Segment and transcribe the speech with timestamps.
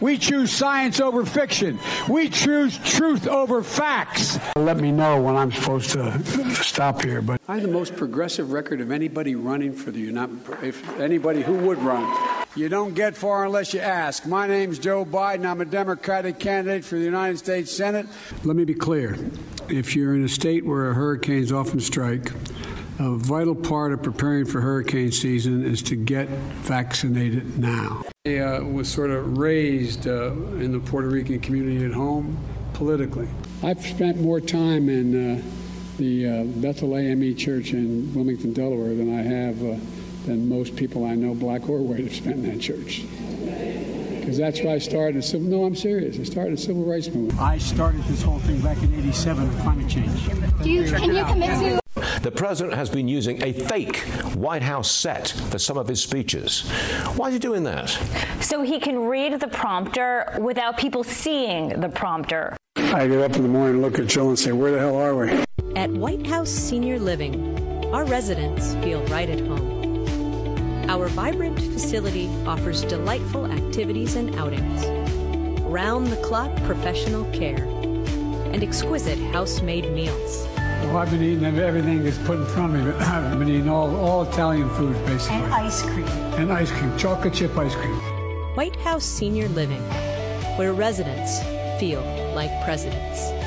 [0.00, 1.80] We choose science over fiction.
[2.08, 4.38] We choose truth over facts.
[4.54, 6.22] Let me know when I'm supposed to
[6.54, 7.20] stop here.
[7.20, 11.42] But I have the most progressive record of anybody running for the United if anybody
[11.42, 12.46] who would run.
[12.54, 14.24] You don't get far unless you ask.
[14.24, 15.44] My name's Joe Biden.
[15.44, 18.06] I'm a Democratic candidate for the United States Senate.
[18.44, 19.18] Let me be clear.
[19.68, 22.30] If you're in a state where hurricanes often strike,
[22.98, 28.02] a vital part of preparing for hurricane season is to get vaccinated now.
[28.26, 32.36] I uh, was sort of raised uh, in the Puerto Rican community at home
[32.74, 33.28] politically.
[33.62, 35.42] I've spent more time in uh,
[35.96, 39.76] the uh, Bethel AME Church in Wilmington, Delaware, than I have uh,
[40.26, 43.04] than most people I know, black or white, have spent in that church.
[44.20, 45.24] Because that's why I started.
[45.24, 46.18] Civil, no, I'm serious.
[46.18, 47.40] I started a civil rights movement.
[47.40, 50.26] I started this whole thing back in '87 with climate change.
[50.62, 51.80] Do you, can you commit to
[52.28, 54.00] the president has been using a fake
[54.34, 56.68] White House set for some of his speeches.
[57.16, 57.88] Why is he doing that?
[58.42, 62.54] So he can read the prompter without people seeing the prompter.
[62.76, 65.16] I get up in the morning, look at Joe, and say, Where the hell are
[65.16, 65.42] we?
[65.74, 70.84] At White House Senior Living, our residents feel right at home.
[70.90, 74.84] Our vibrant facility offers delightful activities and outings,
[75.62, 77.64] round the clock professional care,
[78.52, 80.46] and exquisite house made meals.
[80.82, 82.90] Well, I've been eating everything that's put in front of me.
[83.00, 85.36] I've been eating all, all Italian food, basically.
[85.36, 86.06] And ice cream.
[86.38, 87.94] And ice cream, chocolate chip ice cream.
[88.54, 89.82] White House Senior Living,
[90.56, 91.40] where residents
[91.78, 92.02] feel
[92.34, 93.37] like presidents.